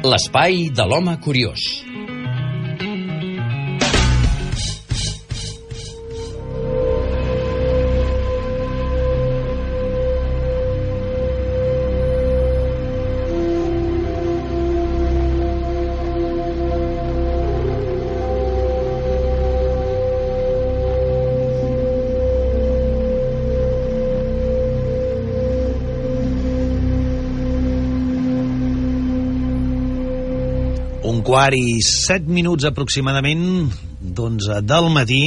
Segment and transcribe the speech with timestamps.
[0.00, 1.89] L'espai de l'home curiós.
[31.20, 33.42] Un quart i set minuts aproximadament
[34.00, 35.18] d'onze del matí.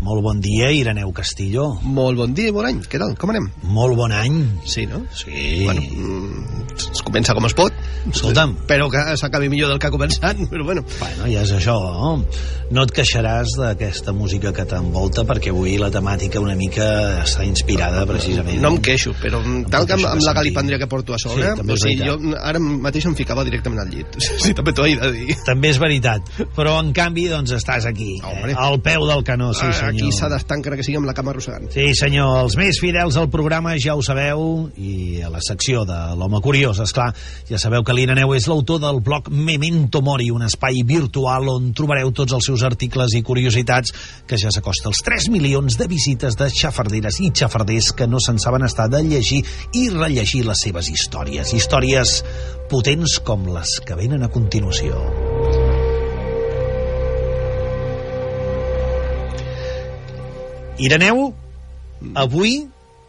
[0.00, 1.66] Molt bon dia, Ireneu Castillo.
[1.84, 2.78] Molt bon dia i bon any.
[2.88, 3.12] Què tal?
[3.20, 3.50] Com anem?
[3.76, 4.38] Molt bon any.
[4.64, 5.02] Sí, no?
[5.12, 5.66] Sí.
[5.66, 7.83] Bueno, mm, es comença com es pot.
[8.10, 8.56] Escolta'm.
[8.60, 10.84] Espero que s'acabi millor del que ha començat, però bueno.
[11.00, 11.74] Bueno, ja és això.
[11.94, 12.10] No,
[12.74, 16.86] no et queixaràs d'aquesta música que t'envolta perquè avui la temàtica una mica
[17.24, 18.60] està inspirada precisament.
[18.62, 19.40] No em queixo, però
[19.70, 22.60] tal que amb, amb la galipàndria que porto a sobre, Sí, o sigui, jo ara
[22.60, 24.18] mateix em ficava directament al llit.
[24.44, 25.36] Sí, també t'ho he de dir.
[25.46, 26.26] També és veritat.
[26.56, 28.52] Però, en canvi, doncs estàs aquí, eh?
[28.60, 29.94] Al peu del canó, sí Ah, senyor.
[29.94, 31.70] Aquí s'ha d'estar encara que sigui amb la cama arrossegant.
[31.72, 35.96] Sí, senyor, els més fidels al programa ja ho sabeu, i a la secció de
[36.18, 37.08] l'home curiós, és clar,
[37.48, 42.10] ja sabeu que l'Ireneu és l'autor del blog Memento Mori, un espai virtual on trobareu
[42.16, 43.92] tots els seus articles i curiositats,
[44.26, 48.40] que ja s'acosta als 3 milions de visites de xafarderes i xafarders que no se'n
[48.42, 49.42] saben estar de llegir
[49.78, 51.52] i rellegir les seves històries.
[51.54, 52.16] Històries
[52.70, 54.98] potents com les que venen a continuació.
[60.82, 61.28] Ireneu,
[62.18, 62.56] avui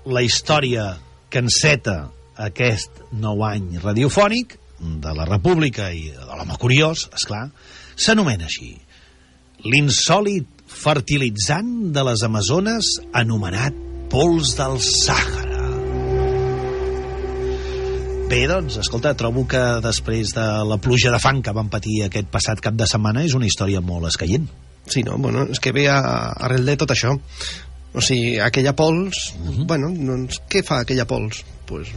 [0.06, 0.92] la història
[1.34, 2.04] que enceta
[2.38, 7.48] aquest nou any radiofònic de la República i de l'home curiós, és clar,
[7.96, 8.74] s'anomena així.
[9.66, 13.78] L'insòlid fertilitzant de les Amazones anomenat
[14.12, 15.64] pols del Sàhara.
[18.26, 22.32] Bé, doncs, escolta, trobo que després de la pluja de fang que van patir aquest
[22.34, 24.48] passat cap de setmana és una història molt escaient.
[24.90, 25.18] Sí, no?
[25.22, 26.00] Bueno, és que ve a,
[26.48, 27.14] arrel de tot això.
[27.96, 29.30] O sigui, aquella pols...
[29.38, 29.68] Mhm.
[29.70, 31.44] Bueno, doncs, què fa aquella pols?
[31.66, 31.90] Pues,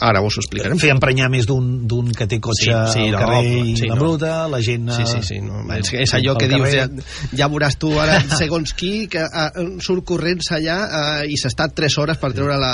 [0.00, 0.78] ara us ho explicarem.
[0.78, 3.88] Fer emprenyar més d'un d'un que té cotxe Sí, sí, al no, carrer i sí,
[3.90, 4.00] la no.
[4.04, 4.86] bruta, la gent...
[4.94, 5.64] Sí, sí, eh, sí, no.
[5.64, 7.02] bueno, és, és allò al que dius, carrer.
[7.32, 11.50] ja, ja veuràs tu ara, segons qui, que uh, surt corrents allà uh, i s'ha
[11.50, 12.72] estat 3 hores per treure la,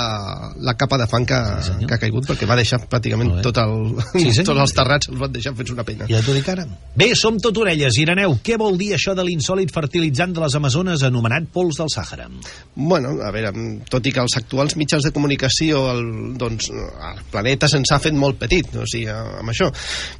[0.61, 3.73] la capa de fang que, Sí, que ha caigut, perquè va deixar pràcticament tot el,
[4.13, 4.51] Sí, senyor.
[4.51, 6.05] tots els terrats els van deixar fets una pena.
[6.11, 6.67] Ja t'ho dic ara.
[6.95, 7.97] Bé, som tot orelles.
[7.97, 12.29] Ireneu, què vol dir això de l'insòlid fertilitzant de les Amazones anomenat pols del Sàhara?
[12.75, 13.51] Bueno, a veure,
[13.89, 18.15] tot i que els actuals mitjans de comunicació, el, doncs, el planeta se'ns ha fet
[18.17, 19.71] molt petit, o sigui, amb això.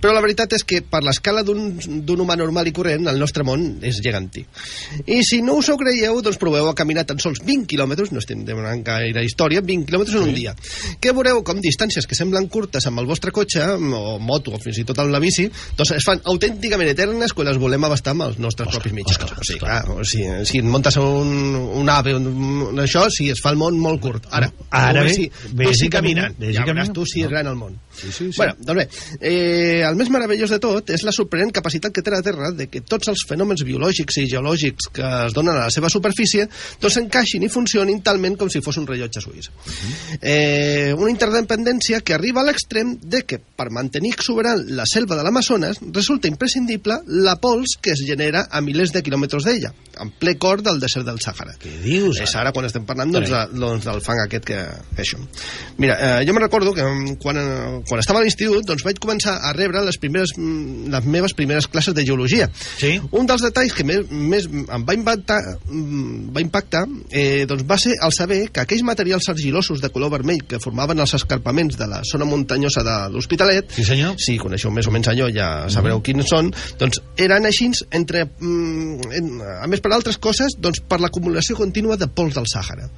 [0.02, 3.46] Però la veritat és que per l'escala d'un d'un humà normal i corrent, el nostre
[3.48, 4.46] món és gegantí.
[5.06, 8.22] I si no us ho creieu, doncs proveu a caminar tan sols 20 quilòmetres, no
[8.22, 10.56] estem demanant gaire història, 20 quilòmetres en un dia.
[11.02, 14.82] Que veureu com distàncies que semblen curtes amb el vostre cotxe, o moto, o fins
[14.82, 18.28] i tot amb la bici, doncs es fan autènticament eternes quan les volem abastar amb
[18.30, 19.20] els nostres Ostres, propis mitjans.
[19.20, 19.82] ostres, o sigui, clar.
[19.92, 22.28] o sigui, si et muntes un, un ave, un,
[22.70, 24.30] un, això, sí, es fa el món molt curt.
[24.36, 25.28] Ara, Ara bé, si,
[25.58, 27.76] vés i caminant, i ja veuràs tu si és gran el món.
[27.96, 28.38] Sí, sí, sí.
[28.38, 28.88] Bueno, doncs bé,
[29.20, 32.68] eh, el més meravellós de tot és la sorprenent capacitat que té la Terra de
[32.72, 36.48] que tots els fenòmens biològics i geològics que es donen a la seva superfície
[36.82, 39.52] doncs s'encaixin i funcionin talment com si fos un rellotge suís.
[40.22, 45.24] eh, una interdependència que arriba a l'extrem de que per mantenir exuberant la selva de
[45.26, 50.36] l'Amazones resulta imprescindible la pols que es genera a milers de quilòmetres d'ella, en ple
[50.42, 51.56] cor del desert del Sàhara.
[51.62, 52.20] Què dius?
[52.24, 54.62] És ara quan estem parlant doncs, de, doncs, del fang aquest que...
[55.02, 55.20] Això.
[55.82, 59.00] Mira, eh, jo me recordo que mm, quan, eh, quan estava a l'institut doncs, vaig
[59.02, 62.50] començar a rebre les, primeres, mm, les meves primeres classes de geologia.
[62.78, 62.96] Sí?
[63.12, 67.78] Un dels detalls que més, més em va impactar, mm, va impactar eh, doncs va
[67.82, 71.88] ser el saber que aquells materials argilosos de color vermell que formaven els escarpaments de
[71.88, 74.16] la zona muntanyosa de l'Hospitalet Sí, senyor.
[74.22, 79.12] si coneixeu més o menys allò ja sabreu quins són doncs eren així entre mm,
[79.18, 79.30] en,
[79.64, 82.90] a més per altres coses doncs per l'acumulació contínua de pols del Sàhara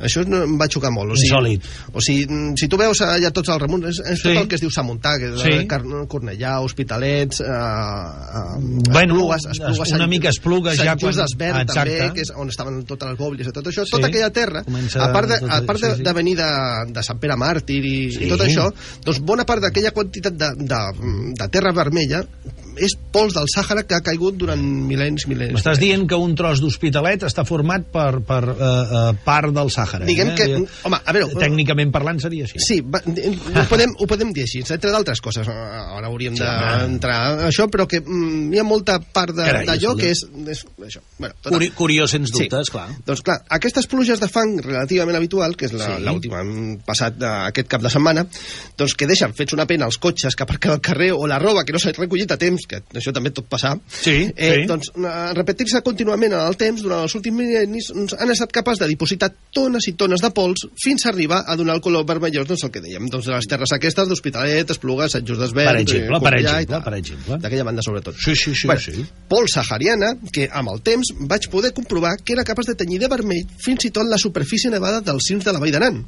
[0.00, 1.62] això no, em va xocar molt o sigui, Insòlit.
[1.92, 4.28] o sigui, mm, si tu veus allà tots els remunts és, és Sí.
[4.28, 5.52] tot el que es diu Samuntà que és Sí.
[5.60, 5.66] sí.
[5.66, 8.58] Car Cornellà, Hospitalets eh, eh,
[8.90, 11.98] Bueno, Esplugues, Esplugues, una Sant- mica Esplugues Sant ja Just quan- d'Esvern Exacte.
[11.98, 13.90] també que és on estaven totes les bòblies i tot això, Sí.
[13.90, 16.02] tota aquella terra Comença a part de, a part de, sí, sí.
[16.02, 16.50] de venir de,
[16.92, 18.24] de Sant Pere Màrtir i, Sí.
[18.24, 18.72] i tot això,
[19.04, 20.80] doncs bona part d'aquella quantitat de, de,
[21.38, 22.24] de terra vermella
[22.76, 25.54] és pols del Sàhara que ha caigut durant mil·lennis, mil·lennis.
[25.56, 30.06] M'estàs dient que un tros d'Hospitalet està format per, per uh, uh, part del Sàhara.
[30.08, 30.36] Diguem eh?
[30.38, 30.46] que,
[30.88, 31.36] home, a veure...
[31.42, 32.60] Tècnicament parlant seria així.
[32.62, 35.48] Sí, va, ho, podem, ho podem dir així, entre d'altres coses.
[35.48, 40.12] Ara hauríem Sí, d'entrar a això, però que mm, hi ha molta part d'allò que
[40.14, 40.24] és...
[40.54, 41.02] és això.
[41.18, 41.58] Bueno, total.
[41.58, 42.46] Curi curiós, sens Sí.
[42.46, 42.86] dubte, esclar.
[43.06, 46.02] Doncs clar, aquestes pluges de fang relativament habitual, que és la- Sí.
[46.06, 46.78] l'última sí.
[46.86, 48.24] passat eh, aquest cap de setmana,
[48.78, 51.64] doncs que deixen fets una pena els cotxes que aparquen al carrer o la roba
[51.64, 54.66] que no s'ha recollit a temps, que això també tot passar, Sí, eh, sí.
[54.68, 58.82] doncs eh, repetir-se contínuament en el temps durant els últims mil·lennis doncs, han estat capaços
[58.82, 62.46] de dipositar tones i tones de pols fins a arribar a donar el color vermellós,
[62.48, 65.72] doncs el que dèiem, doncs de les terres aquestes d'Hospitalet, Esplugues, Sant Just d'Esvern...
[65.72, 67.38] Per exemple, eh, per exemple, per exemple.
[67.42, 68.16] D'aquella banda, sobretot.
[68.18, 69.04] Sí, sí, sí, bueno, sí.
[69.28, 73.10] pols sahariana que amb el temps vaig poder comprovar que era capaç de tenyir de
[73.12, 76.02] vermell fins i tot la superfície nevada dels cims de la Vall d'Aran,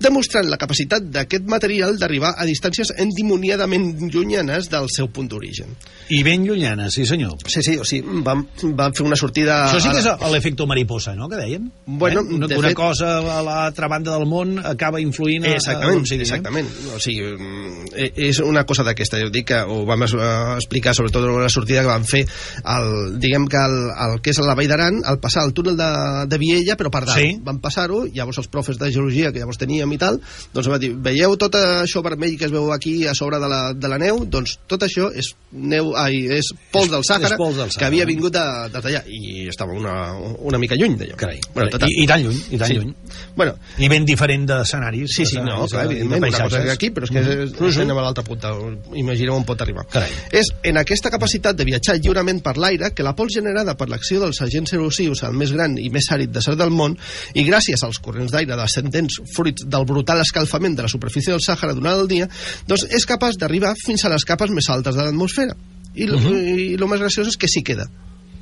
[0.00, 5.74] demostrant la capacitat d'aquest material d'arribar a distàncies endimoniadament llunyanes del seu punt d'origen.
[6.12, 7.38] I ben llunyana, sí senyor.
[7.48, 8.42] Sí, sí, o sigui, vam,
[8.76, 9.62] vam fer una sortida...
[9.70, 11.70] Això sí que és a la- l'efecte mariposa, no?, que dèiem.
[11.86, 12.34] Bueno, eh?
[12.36, 16.02] una, de una fet- cosa a l'altra banda del món acaba influint a, a Exactament,
[16.02, 16.26] on sigui, eh?
[16.28, 16.68] exactament.
[16.92, 19.16] O sigui, mm, eh, és una cosa d'aquesta.
[19.24, 20.10] Jo dic que ho vam eh,
[20.58, 23.78] explicar sobretot en una sortida que vam fer el, diguem que el,
[24.08, 25.88] el que és la Vall d'Aran, al passar el túnel de,
[26.28, 27.16] de Viella, però per dalt.
[27.16, 27.32] Sí.
[27.48, 30.20] Vam passar-ho, llavors els profes de geologia que llavors teníem i tal,
[30.52, 33.62] doncs va dir, veieu tot això vermell que es veu aquí a sobre de la,
[33.72, 34.20] de la neu?
[34.28, 38.04] Doncs tot això és neu, ai, és pols del Sàhara, és pols del que havia
[38.06, 39.94] vingut de, des d'allà i estava una,
[40.38, 41.16] una mica lluny d'allò.
[41.16, 41.88] Carai, Bueno, total.
[41.90, 42.74] I, i tan lluny, i tan Sí.
[42.78, 42.94] lluny.
[43.36, 45.10] Bueno, I ben diferent d'escenaris.
[45.14, 47.42] Sí, sí, no, clar, de- evidentment, de una cosa aquí, però és que Mhm.
[47.44, 47.80] és, Sí, sí.
[47.80, 48.52] anem a l'altra punta,
[48.94, 49.86] imagineu on pot arribar.
[49.88, 50.10] Carai.
[50.32, 54.20] És en aquesta capacitat de viatjar lliurement per l'aire que la pols generada per l'acció
[54.20, 56.96] dels agents erosius, el més gran i més àrid desert del món,
[57.34, 61.74] i gràcies als corrents d'aire descendents fruits del brutal escalfament de la superfície del Sàhara
[61.74, 62.28] durant el dia,
[62.66, 65.54] doncs és capaç d'arribar fins a les capes més altes de l'atmosfera.
[65.94, 66.58] I, uh -huh.
[66.58, 67.88] i el més graciós és que sí queda.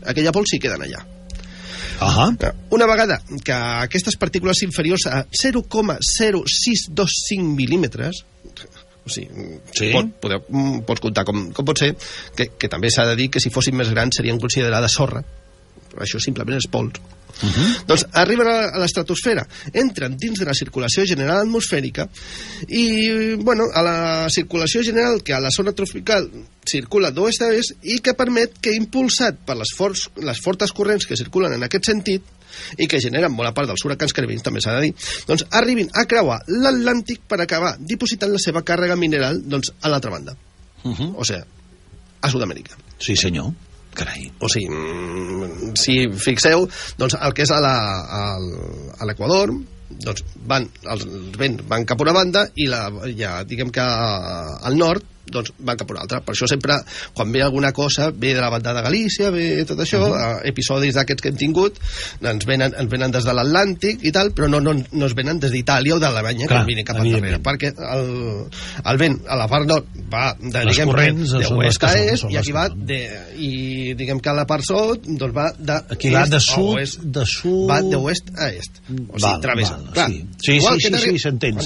[0.04, 1.06] Aquella pols sí queden allà.
[2.00, 2.54] Ahà.
[2.70, 8.25] Una vegada que aquestes partícules inferiors a 0,0625 mil·límetres
[9.04, 9.28] o sigui,
[9.72, 9.93] Sí.
[9.93, 11.96] pot, podeu, mm, pots comptar com, com pot ser
[12.37, 15.25] que, que també s'ha de dir que si fossin més grans serien considerades sorra
[16.00, 16.98] això simplement és pols
[17.42, 17.86] uh -huh.
[17.86, 22.08] doncs arriben a, l'estratosfera entren dins de la circulació general atmosfèrica
[22.68, 26.30] i bueno, a la circulació general que a la zona tropical
[26.64, 31.06] circula d'oest a est i que permet que impulsat per les, forts, les fortes corrents
[31.06, 32.22] que circulen en aquest sentit
[32.76, 34.94] i que generen bona part dels huracans caribins, també s'ha de dir,
[35.26, 40.10] doncs arribin a creuar l'Atlàntic per acabar dipositant la seva càrrega mineral doncs, a l'altra
[40.10, 40.36] banda,
[40.84, 41.14] Uh -huh.
[41.16, 41.42] o sigui,
[42.20, 42.76] a Sud-amèrica.
[42.98, 43.52] Sí, senyor.
[43.94, 44.30] Carai.
[44.40, 46.64] O sigui, mm, si fixeu,
[46.98, 47.60] doncs el que és a
[49.04, 49.52] l'Equador,
[49.90, 51.06] doncs van, els
[51.38, 52.87] vents van cap a una banda i la,
[53.19, 56.20] ja diguem que al nord doncs van cap a una altra.
[56.25, 56.79] Per això sempre,
[57.14, 60.40] quan ve alguna cosa, ve de la banda de Galícia, ve tot això, uh -huh.
[60.49, 61.79] episodis d'aquests que hem tingut,
[62.20, 65.38] ens venen, ens venen des de l'Atlàntic i tal, però no, no, no es venen
[65.38, 68.49] des d'Itàlia o d'Alemanya, que vinen cap al darrere, perquè el,
[68.84, 71.94] el vent a la part nord va de, Les diguem, corrents de oest que a
[71.94, 73.00] est, i aquí que va de,
[73.38, 76.75] i diguem que a la part sud doncs va de Aquí va de a sud,
[76.76, 77.00] oest.
[77.00, 77.69] de sud...
[77.70, 80.25] va d'oest a est o sigui, Val, travessa Clar, sí.
[80.38, 81.58] Sí, igual sí, que sí, sí, s'entén,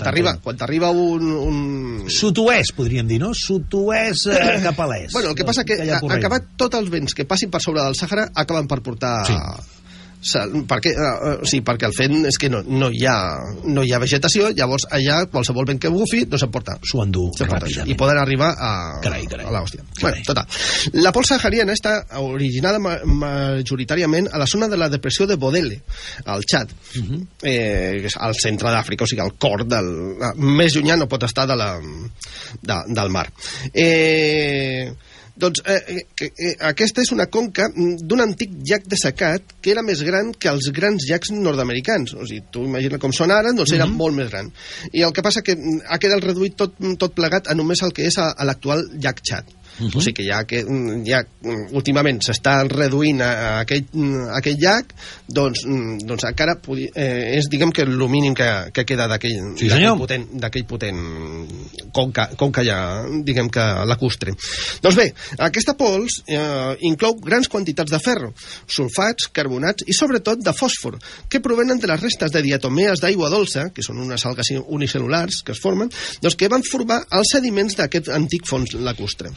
[0.43, 2.11] quan t'arriba un, un...
[2.11, 3.33] Sud-oest, podríem dir, no?
[3.35, 5.13] Sud-oest eh, cap a l'est.
[5.13, 6.19] Bueno, el que passa que corrent.
[6.19, 9.37] acabat tots els vents que passin per sobre del Sàhara acaben per portar Sí.
[10.67, 13.17] Perquè, uh, sí, perquè el fent és que no, no, hi ha,
[13.65, 16.79] no hi ha vegetació, llavors allà qualsevol vent que bufi no s'emporta.
[16.83, 17.89] S'ho endú ràpidament.
[17.89, 18.73] I poden arribar a,
[19.05, 19.47] Carai, carai.
[19.47, 19.85] a l'hòstia.
[20.01, 20.47] Bueno, total.
[20.99, 25.81] La pols sahariana està originada ma majoritàriament a la zona de la depressió de Bodele,
[26.25, 27.15] al Txad, uh Mhm.
[27.15, 27.27] -huh.
[27.43, 30.17] eh, que és al centre d'Àfrica, o sigui, al cor del...
[30.37, 31.79] Més llunyà no pot estar de la,
[32.63, 33.31] de, del mar.
[33.73, 34.93] Eh,
[35.37, 39.85] doncs eh, eh, eh, aquesta és una conca mm, d'un antic llac dessecat que era
[39.85, 42.15] més gran que els grans llacs nord-americans.
[42.17, 43.97] O sigui, tu imagina com són ara, doncs era Mhm.
[44.01, 44.51] molt més gran.
[44.93, 47.93] I el que passa que mm, ha quedat reduït tot, tot plegat a només el
[47.93, 49.45] que és a, a l'actual llac Txad.
[49.79, 49.97] Mhm.
[49.97, 54.29] O sigui que ja, que, mm, ja mm, últimament s'està reduint a, a, aquell, mm,
[54.31, 54.95] a aquell llac,
[55.29, 55.65] doncs,
[56.07, 59.69] doncs encara podi, eh, és, diguem que el mínim que, que queda d'aquell Sí,
[59.99, 60.27] potent,
[60.69, 61.01] potent
[61.93, 62.79] conca, conca ja,
[63.27, 64.33] diguem que lacustre.
[64.83, 65.07] Doncs bé,
[65.45, 68.33] aquesta pols eh, inclou grans quantitats de ferro,
[68.67, 73.69] sulfats, carbonats i sobretot de fòsfor, que provenen de les restes de diatomees d'aigua dolça,
[73.75, 75.91] que són unes algues unicel·lulars que es formen,
[76.23, 79.33] doncs que van formar els sediments d'aquest antic fons lacustre.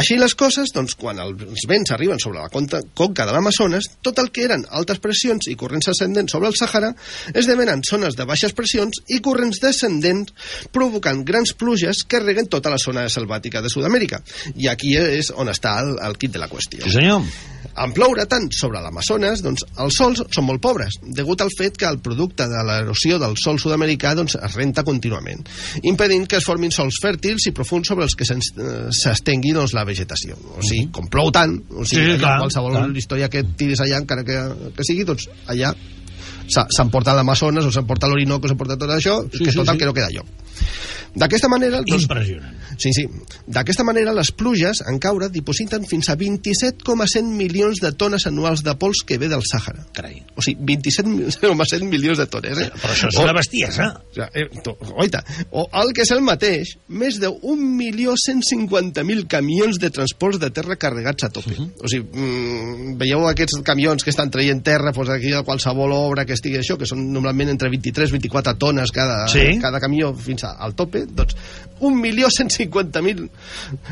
[0.00, 4.22] Així les coses, doncs, quan els vents arriben sobre la conca, conca de l'Amazones, tot
[4.22, 6.94] el que eren altes pressions i corrents ascendents sobre el Sàhara
[7.36, 10.32] esdevenen zones de baixes pressions i corrents descendents
[10.72, 14.22] provocant grans pluges que reguen tota la zona selvàtica de Sud-amèrica.
[14.56, 16.86] I aquí és on està el, el kit de la qüestió.
[16.86, 17.28] Sí, senyor.
[17.80, 21.88] En ploure tant sobre l'Amazones, doncs, els sols són molt pobres, degut al fet que
[21.88, 25.40] el producte de l'erosió del sol sud-americà doncs, es renta contínuament,
[25.88, 30.36] impedint que es formin sols fèrtils i profuns sobre els que s'estengui doncs, la vegetació.
[30.58, 32.86] O sigui, com plou tant, o sigui, Sí, clar, qualsevol clar.
[32.98, 34.38] història que tiris allà, encara que,
[34.76, 35.72] que sigui, doncs allà
[36.48, 39.78] s'ha- s'emporta l'Amazones o s'emporta l'Orinoco, s'emporta tot això, Sí, que sí, tot el sí.
[39.78, 40.26] que no queda lloc.
[41.14, 41.82] D'aquesta manera...
[41.84, 42.56] Doncs, Impressionant.
[42.80, 43.02] Sí, sí.
[43.46, 48.72] D'aquesta manera, les pluges, en caure, dipositen fins a 27,100 milions de tones anuals de
[48.80, 49.84] pols que ve del Sàhara.
[49.92, 50.22] Carai.
[50.36, 52.70] O sigui, 27,1 milions de tones, eh?
[52.80, 53.90] Però això és O- una bestiesa.
[54.32, 54.48] eh,
[54.96, 60.76] oita, o el que és el mateix, més de 1.150.000 camions de transports de terra
[60.76, 61.50] carregats a tope.
[61.52, 61.72] Mhm.
[61.82, 66.24] O sigui, mm, veieu aquests camions que estan traient terra doncs aquí a qualsevol obra
[66.24, 69.58] que estigui això, que són normalment entre 23 i 24 tones cada, Sí.
[69.60, 71.36] cada camió fins al tope, doncs
[71.80, 73.28] 1.150.000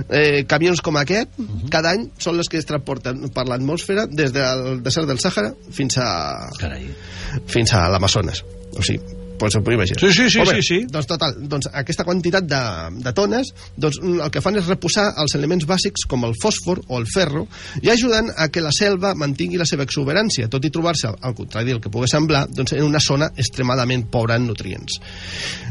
[0.08, 1.68] eh, camions com aquest Mhm.
[1.70, 5.98] cada any són les que es transporten per l'atmosfera des del desert del Sàhara fins
[5.98, 6.86] a, Carai.
[7.46, 8.44] fins a l'Amazones.
[8.76, 9.00] O sigui,
[9.48, 10.00] doncs ho podeu imaginar.
[10.00, 10.78] Sí, sí, sí, bé, sí, sí.
[10.90, 12.60] Doncs total, doncs aquesta quantitat de,
[13.04, 16.84] de tones, doncs mm, el que fan és reposar els elements bàsics com el fòsfor
[16.88, 17.46] o el ferro
[17.82, 21.72] i ajuden a que la selva mantingui la seva exuberància, tot i trobar-se, al contrari
[21.72, 25.00] del que pugui semblar, doncs en una zona extremadament pobra en nutrients.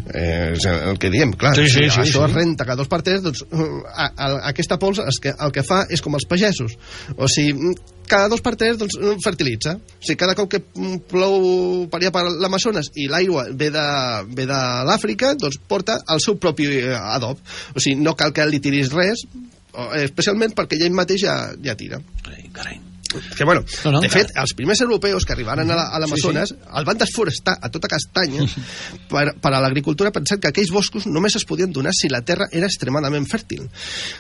[0.10, 2.26] Eh, és el que diem, clar, Sí, sí, sí, això sí.
[2.26, 5.54] es renta cada dos per tres, doncs mm, a, a, aquesta pols es que, el
[5.56, 6.78] que fa és com els pagesos.
[7.18, 9.76] O sigui, mm, cada dos per tres doncs, fertilitza.
[9.78, 13.86] O sigui, cada cop que mm, plou per allà per l'Amazones i l'aigua ve de,
[14.34, 17.42] ve de l'Àfrica, doncs porta el seu propi eh, adob.
[17.76, 21.78] O sigui, no cal que li tiris res, eh, especialment perquè ell mateix ja, ja
[21.80, 22.02] tira.
[22.26, 22.80] Carai, carai.
[23.38, 26.54] Que, bueno, No, no, de fet, els primers europeus que arribaren a la- a l'Amazones
[26.78, 28.46] el van desforestar a tota castanya
[29.10, 32.46] per, per a l'agricultura pensant que aquells boscos només es podien donar si la terra
[32.52, 33.68] era extremadament fèrtil,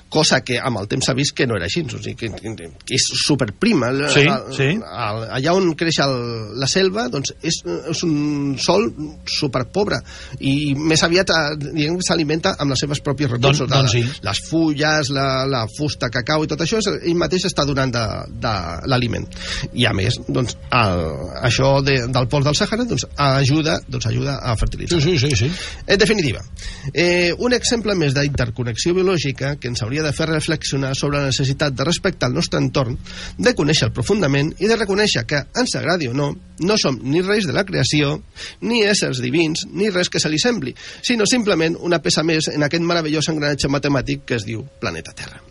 [0.09, 2.55] cosa que amb el temps s'ha vist que no era així, o sigui, que, que,
[2.55, 3.89] que és superprima.
[3.89, 4.63] El- Sí, el- sí.
[4.73, 8.89] el- allà on creix el, la selva doncs és, és un sol
[9.25, 9.99] superpobre
[10.39, 14.21] i més aviat eh, s'alimenta amb les seves pròpies recursos, Doncs- doncs sí.
[14.25, 18.05] les fulles, la, la fusta, cacau i tot això, és- ell mateix està donant de,
[18.41, 18.53] de
[18.87, 19.25] l'aliment.
[19.73, 21.03] I a més, doncs, el,
[21.49, 25.01] això de, del pols del Sàhara doncs, ajuda, doncs, ajuda a fertilitzar.
[25.01, 25.51] Sí, sí, sí, sí.
[25.87, 26.43] En definitiva,
[26.93, 31.75] eh, un exemple més d'interconnexió biològica que ens hauria de fer reflexionar sobre la necessitat
[31.75, 32.97] de respectar el nostre entorn,
[33.37, 37.47] de conèixer-lo profundament i de reconèixer que, ens agradi o no, no som ni reis
[37.47, 38.17] de la creació,
[38.61, 42.65] ni éssers divins, ni res que se li sembli, sinó simplement una peça més en
[42.67, 45.48] aquest meravellós engranatge matemàtic que es diu planeta Terra.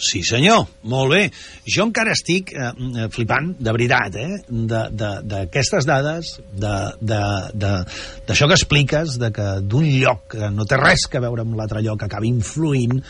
[0.00, 1.22] Sí, senyor, molt bé.
[1.66, 7.50] Jo encara estic eh, eh, flipant, de veritat, eh, de- de- d'aquestes dades, de- de-
[7.54, 7.84] de-
[8.28, 11.82] d'això que expliques, de que d'un lloc que no té res que veure amb l'altre
[11.82, 13.02] lloc acabi influint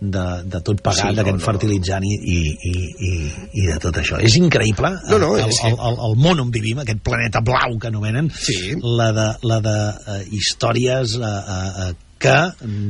[0.00, 1.44] de, de tot pagat, Sí, no, d'aquest no.
[1.44, 2.38] fertilitzant i, i,
[2.70, 2.74] i,
[3.06, 3.10] i,
[3.60, 4.16] i de tot això.
[4.24, 7.42] És increïble No, no, el, és que- el, el, el món on vivim, aquest planeta
[7.44, 8.76] blau que anomenen, Sí.
[8.80, 12.34] la de, la de uh, històries uh, uh, que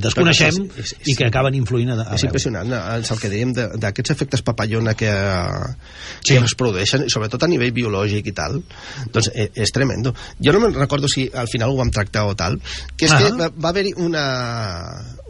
[0.02, 3.20] desconeixem és- és- és- i que acaben influint a, a és impressionant, eh, és el
[3.22, 5.10] que dèiem de- d'aquests efectes papallona que,
[6.24, 6.34] Sí.
[6.34, 8.58] que es produeixen, sobretot a nivell biològic i tal,
[9.14, 10.12] doncs eh, és tremendo.
[10.42, 12.58] Jo no me'n recordo si al final ho vam tractar o tal,
[12.96, 13.18] que és Ah.
[13.18, 14.24] que va, va haver-hi una,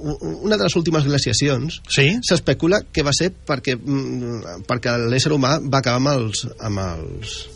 [0.00, 2.18] una de les últimes glaciacions Sí?
[2.22, 7.48] s'especula que va ser perquè, mm, perquè l'ésser humà va acabar amb els, amb els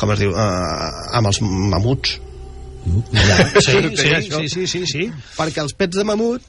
[0.00, 2.18] com es diu, uh, amb els mamuts.
[3.60, 5.02] Sí, sí, sí, sí, sí, sí.
[5.36, 6.42] perquè els pets de mamut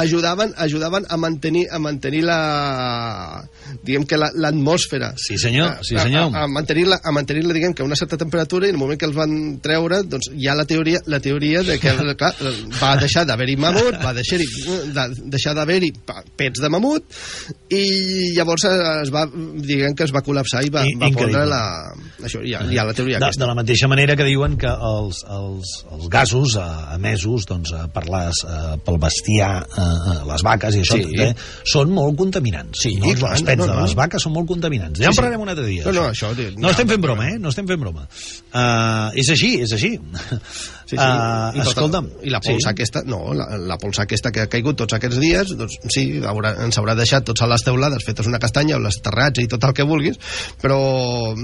[0.00, 3.44] ajudaven ajudaven a mantenir a mantenir la
[3.84, 6.34] diguem que la- l'atmosfera Sí, senyor, a, sí, senyor.
[6.34, 8.98] a, a mantenir-la a mantenir-la diguem que a una certa temperatura i en el moment
[9.00, 12.32] que els van treure doncs hi ha la teoria la teoria de que clar,
[12.80, 14.48] va deixar d'haver-hi mamut va deixar-hi
[14.94, 15.92] de, deixar d'haver-hi
[16.36, 17.04] pets de mamut
[17.74, 21.32] i llavors es va diguem que es va col·lapsar i va, I- va increïble.
[21.32, 21.62] pondre la,
[22.24, 24.56] això, hi ha, hi ha la teoria De, aquesta de la mateixa manera que diuen
[24.60, 26.64] que els, els, els gasos eh,
[26.96, 31.20] emesos doncs, eh, per les, eh, pel bestiar, eh, eh, les vaques i això, Sí.
[31.20, 32.78] eh, són molt contaminants.
[32.84, 33.12] Sí, no?
[33.18, 33.82] clar, els pets no, de no.
[33.86, 34.98] les vaques són molt contaminants.
[34.98, 35.20] Ja Sí, en sí.
[35.20, 35.84] parlarem un altre dia.
[35.86, 36.32] No, no, això.
[36.34, 37.38] això- No estem fent broma, eh?
[37.38, 38.06] No estem fent broma.
[38.54, 39.98] Uh, és així, és així.
[40.84, 40.96] Sí, sí.
[40.96, 42.08] Uh, I tota- escolta'm.
[42.22, 42.72] I la polsa sí.
[42.74, 46.50] aquesta, no, la, la polsa aquesta que ha caigut tots aquests dies, doncs sí, haurà,
[46.66, 49.64] ens haurà deixat tots a les teulades fetes una castanya o les terrats i tot
[49.64, 50.18] el que vulguis,
[50.60, 50.76] però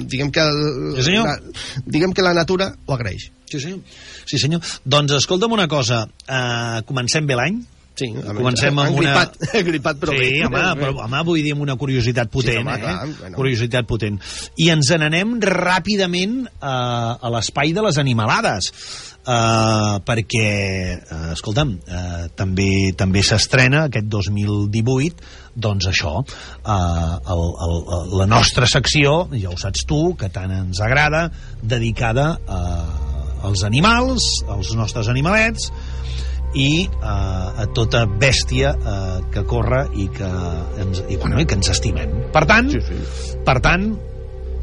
[0.04, 1.24] diguem que, el, Sí, senyor.
[1.24, 1.38] la,
[1.86, 3.30] diguem que la natura ho agraeix.
[3.50, 3.98] Sí, senyor.
[4.24, 4.72] Sí, senyor.
[4.86, 6.04] Doncs escolta'm una cosa.
[6.24, 7.60] Uh, comencem bé l'any?
[8.00, 9.26] Sí, Comencem amb una...
[9.68, 10.46] Gripat, però sí, bé.
[10.46, 12.82] home, però, home, vull dir amb una curiositat potent, home, eh?
[12.86, 13.36] clar, bueno.
[13.36, 14.18] Curiositat potent.
[14.62, 16.74] I ens n'anem ràpidament a,
[17.20, 18.72] a l'espai de les animalades.
[19.20, 20.46] Uh, perquè,
[20.96, 25.28] uh, escolta'm, uh, també també s'estrena aquest 2018
[25.60, 26.72] doncs això, uh,
[27.34, 31.26] el, el, el, la nostra secció, ja ho saps tu, que tant ens agrada,
[31.60, 32.62] dedicada a,
[33.46, 35.70] als animals, als nostres animalets,
[36.58, 40.30] i uh, a tota bèstia uh, que corre i que
[40.82, 42.16] ens, i, bueno, i que ens estimem.
[42.34, 43.36] Per tant, Sí, sí.
[43.46, 43.92] per tant,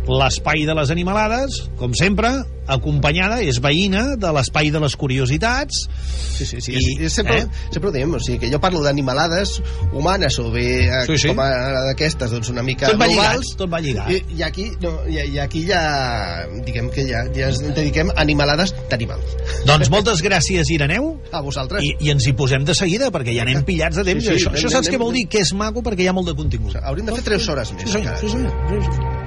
[0.07, 2.29] l'espai de les animalades, com sempre,
[2.67, 5.85] acompanyada, és veïna de l'espai de les curiositats.
[6.37, 6.73] Sí, sí, sí.
[6.75, 7.45] I, és, sempre, eh?
[7.47, 7.69] eh?
[7.73, 9.57] sempre ho diem, o sigui, que jo parlo d'animalades
[9.93, 11.31] humanes o bé eh, Sí, sí.
[11.31, 11.47] com a
[11.87, 13.53] d'aquestes, doncs una mica Tot va lligat, globals.
[13.59, 14.11] tot va lligat.
[14.11, 15.81] I, i, aquí, no, i, i aquí ja,
[16.67, 19.37] diguem que ja, ja ens dediquem a animalades d'animals.
[19.67, 21.83] Doncs moltes gràcies, Ireneu, A vosaltres.
[21.87, 24.23] i, i ens hi posem de seguida, perquè ja anem pillats de temps.
[24.27, 25.25] Sí, sí, això, anem, això saps anem, què vol dir?
[25.31, 26.75] Que és maco perquè hi ha molt de contingut.
[26.83, 27.87] Hauríem de fer 3 hores més.
[27.87, 28.21] Sí, senyor, encara.
[28.21, 29.26] sí, senyor, sí, senyor.